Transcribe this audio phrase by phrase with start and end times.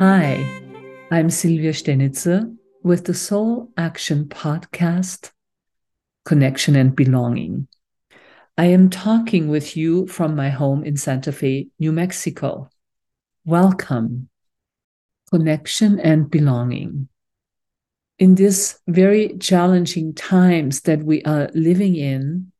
[0.00, 0.36] Hi,
[1.10, 5.32] I'm Silvia Stenitzer with the Soul Action Podcast,
[6.24, 7.66] Connection and Belonging.
[8.56, 12.70] I am talking with you from my home in Santa Fe, New Mexico.
[13.44, 14.28] Welcome.
[15.32, 17.08] Connection and belonging.
[18.20, 22.52] In these very challenging times that we are living in,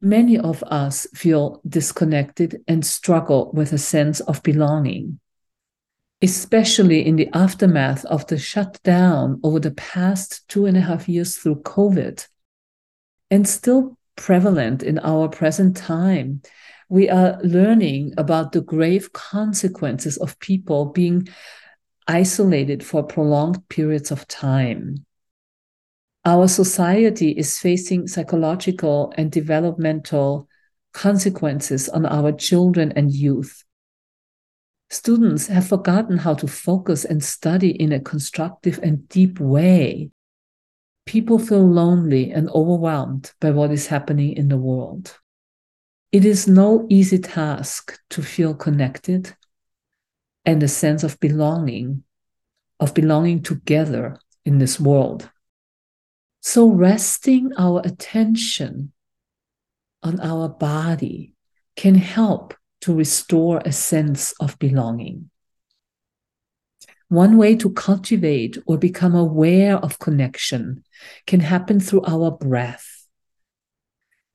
[0.00, 5.20] many of us feel disconnected and struggle with a sense of belonging
[6.22, 11.36] especially in the aftermath of the shutdown over the past two and a half years
[11.36, 12.26] through COVID,
[13.30, 16.42] and still prevalent in our present time.
[16.88, 21.28] We are learning about the grave consequences of people being
[22.06, 25.06] isolated for prolonged periods of time.
[26.24, 30.48] Our society is facing psychological and developmental
[30.92, 33.64] consequences on our children and youth
[34.90, 40.10] Students have forgotten how to focus and study in a constructive and deep way.
[41.06, 45.16] People feel lonely and overwhelmed by what is happening in the world.
[46.10, 49.36] It is no easy task to feel connected
[50.44, 52.02] and a sense of belonging,
[52.80, 55.30] of belonging together in this world.
[56.42, 58.92] So, resting our attention
[60.02, 61.34] on our body
[61.76, 65.30] can help to restore a sense of belonging.
[67.08, 70.84] One way to cultivate or become aware of connection
[71.26, 73.06] can happen through our breath.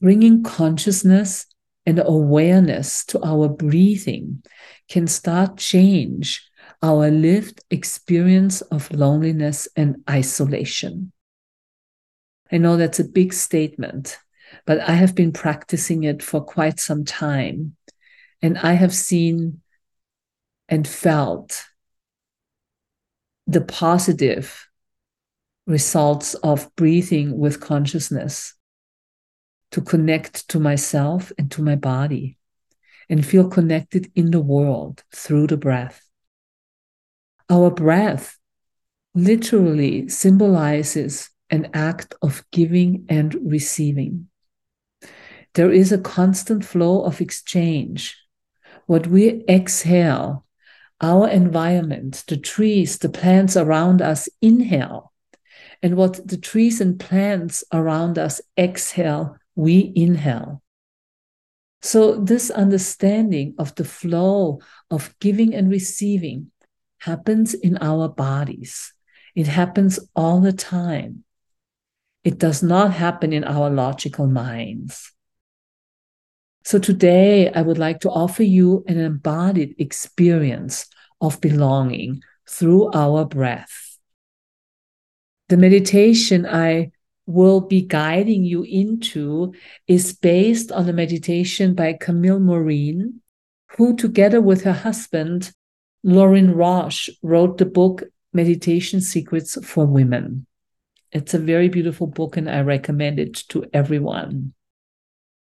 [0.00, 1.46] Bringing consciousness
[1.86, 4.42] and awareness to our breathing
[4.88, 6.42] can start change
[6.82, 11.12] our lived experience of loneliness and isolation.
[12.50, 14.18] I know that's a big statement,
[14.66, 17.76] but I have been practicing it for quite some time.
[18.44, 19.62] And I have seen
[20.68, 21.64] and felt
[23.46, 24.68] the positive
[25.66, 28.52] results of breathing with consciousness
[29.70, 32.36] to connect to myself and to my body
[33.08, 36.06] and feel connected in the world through the breath.
[37.48, 38.36] Our breath
[39.14, 44.28] literally symbolizes an act of giving and receiving.
[45.54, 48.20] There is a constant flow of exchange
[48.86, 50.44] what we exhale,
[51.00, 55.12] our environment, the trees, the plants around us inhale,
[55.82, 60.62] and what the trees and plants around us exhale, we inhale.
[61.82, 66.50] So, this understanding of the flow of giving and receiving
[67.00, 68.94] happens in our bodies.
[69.34, 71.24] It happens all the time.
[72.22, 75.12] It does not happen in our logical minds.
[76.64, 80.86] So today, I would like to offer you an embodied experience
[81.20, 83.98] of belonging through our breath.
[85.50, 86.92] The meditation I
[87.26, 89.52] will be guiding you into
[89.86, 93.20] is based on a meditation by Camille Maurine,
[93.76, 95.52] who, together with her husband,
[96.02, 100.46] Lorin Roche, wrote the book Meditation Secrets for Women.
[101.12, 104.54] It's a very beautiful book, and I recommend it to everyone.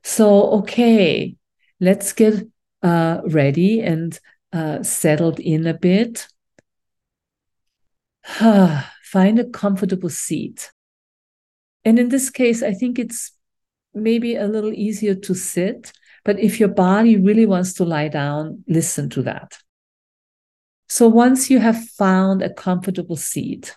[0.02, 1.36] So, okay,
[1.78, 2.46] let's get
[2.82, 4.18] uh, ready and
[4.52, 6.26] uh, settled in a bit.
[8.28, 10.70] Find a comfortable seat.
[11.84, 13.32] And in this case, I think it's
[13.94, 15.92] maybe a little easier to sit,
[16.24, 19.58] but if your body really wants to lie down, listen to that.
[20.88, 23.76] So once you have found a comfortable seat,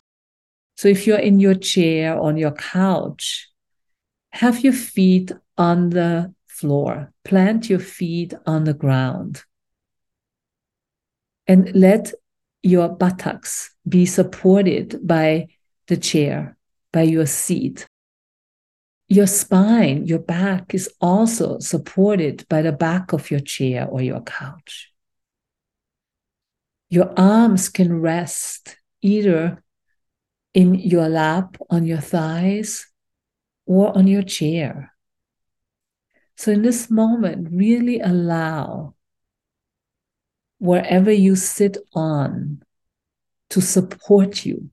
[0.75, 3.49] so if you're in your chair on your couch,
[4.31, 7.11] have your feet on the floor.
[7.23, 9.43] Plant your feet on the ground.
[11.47, 12.13] And let
[12.61, 15.47] your buttocks be supported by
[15.87, 16.57] the chair,
[16.91, 17.85] by your seat.
[19.09, 24.21] Your spine, your back is also supported by the back of your chair or your
[24.21, 24.91] couch.
[26.89, 29.61] Your arms can rest either
[30.53, 32.87] in your lap, on your thighs,
[33.65, 34.92] or on your chair.
[36.35, 38.95] So, in this moment, really allow
[40.57, 42.63] wherever you sit on
[43.49, 44.69] to support you.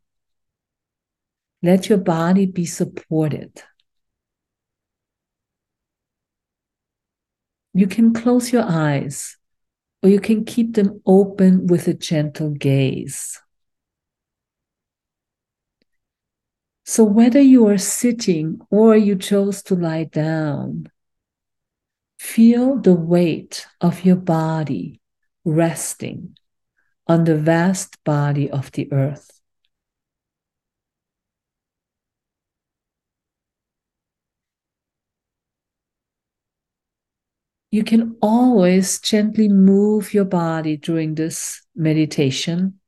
[1.62, 3.62] Let your body be supported.
[7.74, 9.36] You can close your eyes
[10.02, 13.40] or you can keep them open with a gentle gaze.
[16.84, 20.90] So, whether you are sitting or you chose to lie down,
[22.20, 25.00] Feel the weight of your body
[25.43, 26.37] resting
[27.06, 29.40] on the vast body of the earth.
[37.70, 42.81] You can always gently move your body during this meditation.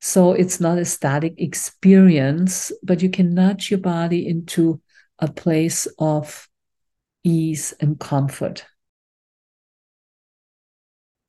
[0.00, 4.80] So it's not a static experience, but you can nudge your body into
[5.18, 6.48] a place of
[7.26, 8.64] ease and comfort.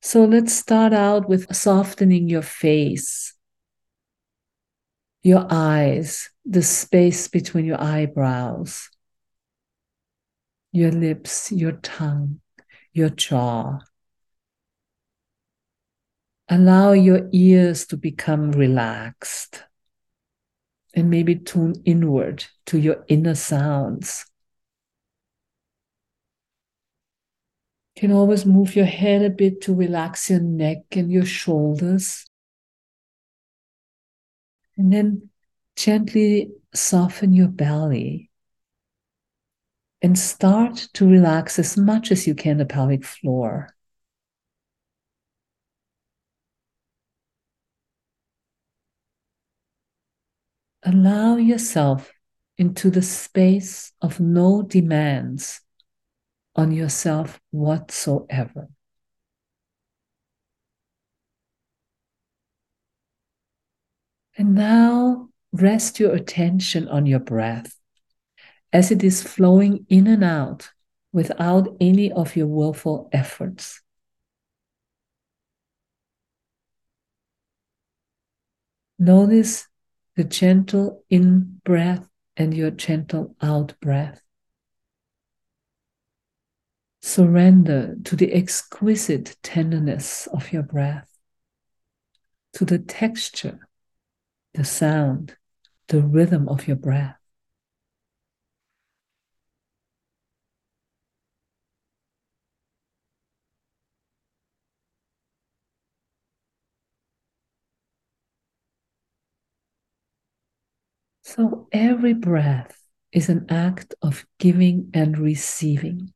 [0.00, 3.34] So let's start out with softening your face,
[5.22, 8.88] your eyes, the space between your eyebrows,
[10.72, 12.40] your lips, your tongue
[12.98, 13.78] your jaw.
[16.48, 19.64] Allow your ears to become relaxed
[20.94, 24.26] and maybe tune inward to your inner sounds.
[27.98, 32.24] Can always move your head a bit to relax your neck and your shoulders.
[34.76, 35.30] And then
[35.74, 38.30] gently soften your belly
[40.00, 43.74] and start to relax as much as you can the pelvic floor.
[50.84, 52.12] Allow yourself
[52.56, 55.62] into the space of no demands
[56.58, 58.68] on yourself whatsoever.
[64.36, 67.76] And now rest your attention on your breath
[68.72, 70.70] as it is flowing in and out
[71.12, 73.80] without any of your willful efforts.
[78.98, 79.68] Notice
[80.16, 84.27] the gentle in breath and your gentle out breath.
[87.08, 91.08] Surrender to the exquisite tenderness of your breath,
[92.52, 93.66] to the texture,
[94.52, 95.34] the sound,
[95.86, 97.16] the rhythm of your breath.
[111.22, 112.78] So every breath
[113.12, 116.12] is an act of giving and receiving.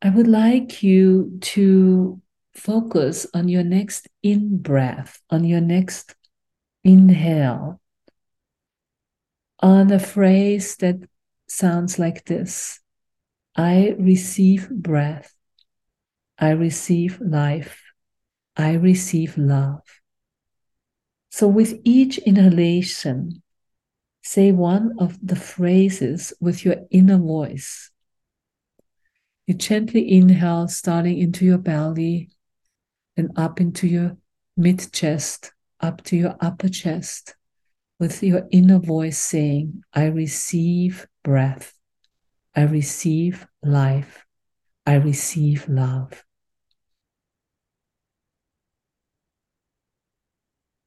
[0.00, 2.20] I would like you to
[2.54, 6.14] focus on your next in breath, on your next
[6.84, 7.80] inhale,
[9.60, 10.96] on a phrase that
[11.48, 12.80] sounds like this
[13.56, 15.34] I receive breath,
[16.38, 17.82] I receive life,
[18.56, 19.82] I receive love.
[21.30, 23.42] So, with each inhalation,
[24.22, 27.90] say one of the phrases with your inner voice.
[29.48, 32.28] You gently inhale, starting into your belly
[33.16, 34.18] and up into your
[34.58, 37.34] mid chest, up to your upper chest,
[37.98, 41.72] with your inner voice saying, I receive breath,
[42.54, 44.26] I receive life,
[44.84, 46.22] I receive love.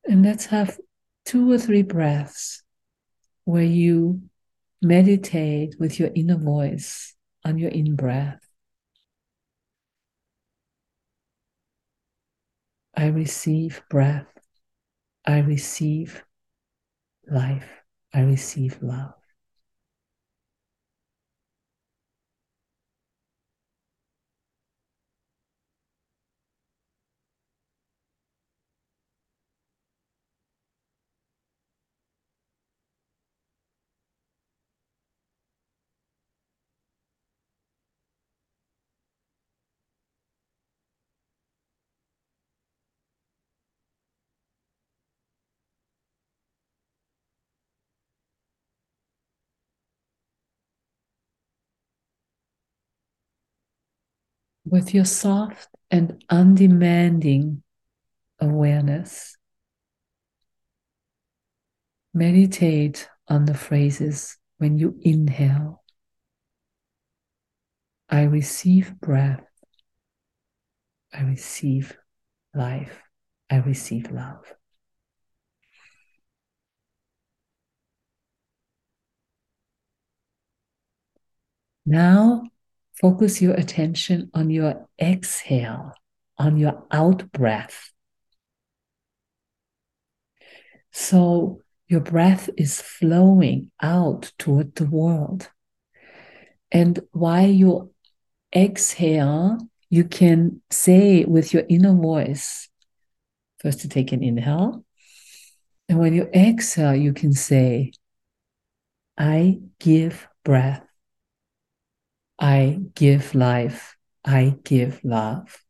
[0.05, 0.77] And let's have
[1.25, 2.61] two or three breaths
[3.45, 4.21] where you
[4.83, 8.50] meditate with your inner voice on your in breath.
[12.95, 14.27] I receive breath.
[15.25, 16.23] I receive
[17.27, 17.69] life.
[18.13, 19.20] I receive love.
[54.71, 57.61] With your soft and undemanding
[58.39, 59.35] awareness.
[62.13, 65.83] Meditate on the phrases when you inhale.
[68.09, 69.45] I receive breath.
[71.13, 71.97] I receive
[72.53, 73.01] life.
[73.49, 74.45] I receive love.
[81.85, 82.50] Now
[83.01, 85.91] Focus your attention on your exhale,
[86.37, 87.91] on your out breath.
[90.91, 95.49] So your breath is flowing out toward the world.
[96.71, 97.91] And while you
[98.55, 99.57] exhale,
[99.89, 102.69] you can say with your inner voice,
[103.59, 104.85] first to take an inhale.
[105.89, 107.93] And when you exhale, you can say,
[109.17, 110.85] I give breath.
[112.41, 113.95] I give life.
[114.25, 115.63] I give love.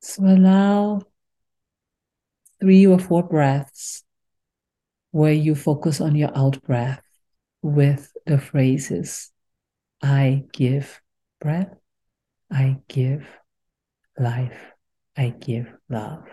[0.00, 1.02] So allow
[2.60, 4.04] three or four breaths
[5.10, 7.02] where you focus on your out breath
[7.60, 9.30] with the phrases
[10.02, 11.00] I give
[11.40, 11.74] breath,
[12.50, 13.26] I give
[14.18, 14.72] life,
[15.16, 16.24] I give love.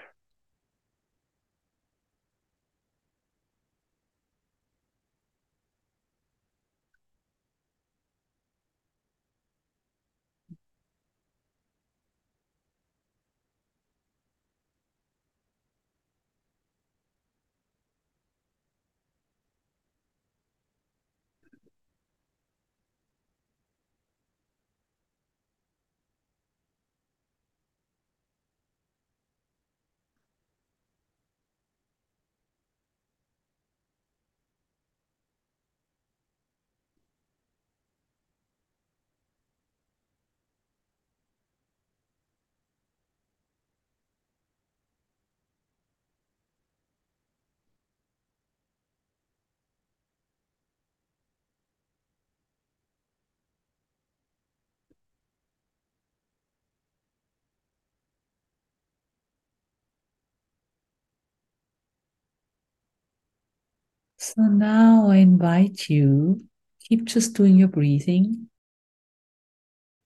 [64.35, 66.45] So now I invite you,
[66.87, 68.47] keep just doing your breathing,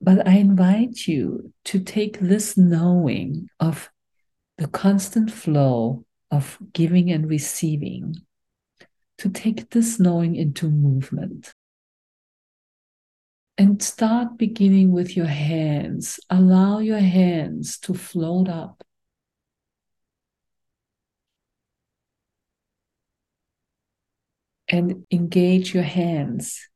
[0.01, 3.91] but I invite you to take this knowing of
[4.57, 8.15] the constant flow of giving and receiving,
[9.19, 11.53] to take this knowing into movement.
[13.59, 16.19] And start beginning with your hands.
[16.31, 18.83] Allow your hands to float up
[24.75, 26.67] and engage your hands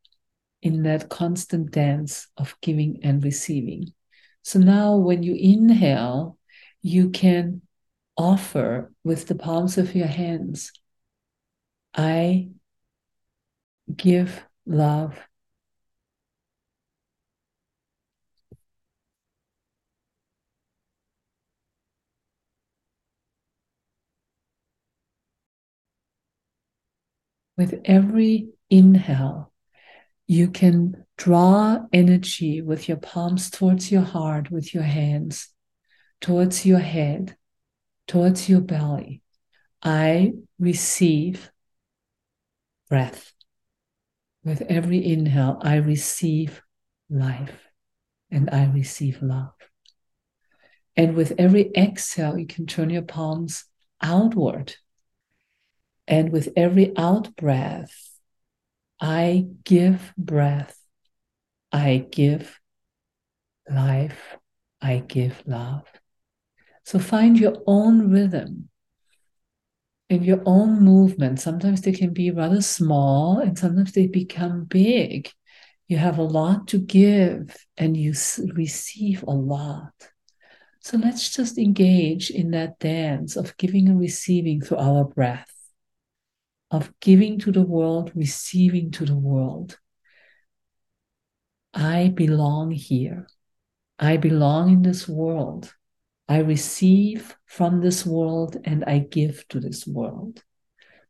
[0.62, 3.94] in that constant dance of giving and receiving.
[4.42, 6.38] So now, when you inhale,
[6.82, 7.62] you can
[8.16, 10.72] offer with the palms of your hands
[11.94, 12.50] I
[13.94, 15.20] give love.
[27.60, 29.52] With every inhale,
[30.28, 35.50] you can draw energy with your palms towards your heart, with your hands,
[36.22, 37.36] towards your head,
[38.08, 39.24] towards your belly.
[39.84, 41.52] I receive
[42.88, 43.34] breath.
[44.46, 46.62] With every inhale, I receive
[47.10, 47.68] life
[48.32, 49.52] and I receive love.
[50.96, 53.66] And with every exhale, you can turn your palms
[54.02, 54.76] outward.
[56.10, 58.20] And with every out breath,
[59.00, 60.76] I give breath.
[61.72, 62.60] I give
[63.70, 64.38] life.
[64.82, 65.86] I give love.
[66.84, 68.70] So find your own rhythm
[70.10, 71.40] in your own movement.
[71.40, 75.30] Sometimes they can be rather small and sometimes they become big.
[75.88, 78.14] You have a lot to give and you
[78.54, 79.94] receive a lot.
[80.82, 85.59] So let's just engage in that dance of giving and receiving through our breath
[86.72, 89.80] of giving to the world, receiving to the world.
[91.74, 93.28] I belong here.
[93.98, 95.74] I belong in this world.
[96.28, 100.44] I receive from this world and I give to this world.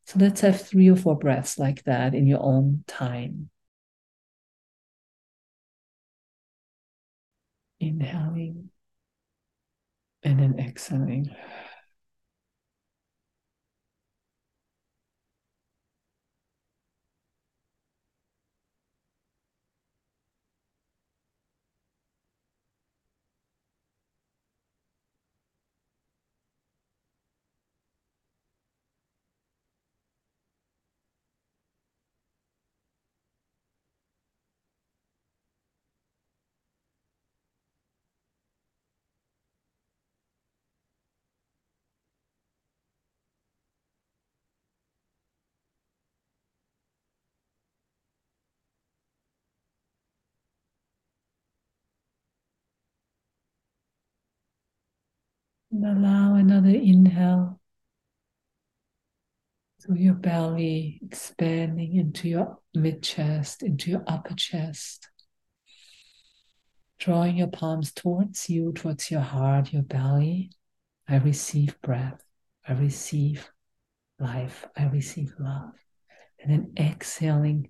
[0.05, 3.49] So let's have three or four breaths like that in your own time.
[7.79, 8.71] Inhaling
[10.23, 11.35] and then exhaling.
[55.71, 57.59] And allow another inhale.
[59.81, 65.09] through your belly, expanding into your mid chest, into your upper chest.
[66.99, 70.51] Drawing your palms towards you, towards your heart, your belly.
[71.07, 72.21] I receive breath.
[72.67, 73.49] I receive
[74.19, 74.67] life.
[74.77, 75.71] I receive love.
[76.41, 77.69] And then exhaling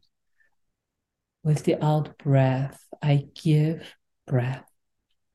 [1.43, 4.65] with the out breath, I give breath.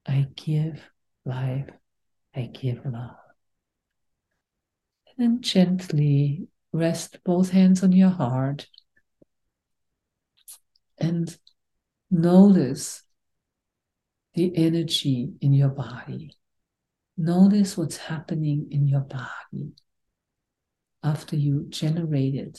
[0.06, 0.82] I give
[1.24, 1.70] life.
[2.34, 3.16] I give love.
[5.16, 8.66] And gently rest both hands on your heart
[10.98, 11.36] and
[12.10, 13.02] notice
[14.34, 16.36] the energy in your body.
[17.16, 19.72] Notice what's happening in your body
[21.04, 22.58] after you generated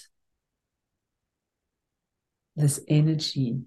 [2.55, 3.60] this energy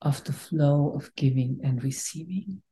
[0.00, 2.62] of the flow of giving and receiving.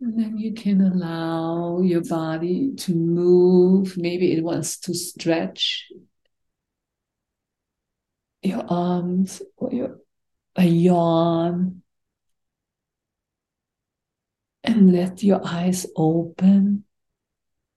[0.00, 3.96] And then you can allow your body to move.
[3.96, 5.90] Maybe it wants to stretch
[8.42, 9.98] your arms or your
[10.54, 11.82] a yawn.
[14.64, 16.84] And let your eyes open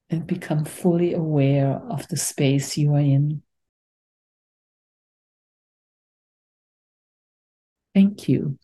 [0.10, 3.44] and become fully aware of the space you are in.
[7.94, 8.58] Thank you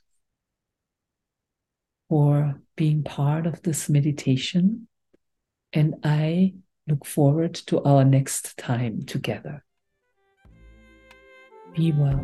[2.09, 4.87] for being part of this meditation.
[5.73, 6.55] And I
[6.87, 9.63] look forward to our next time together.
[11.75, 12.23] Be well.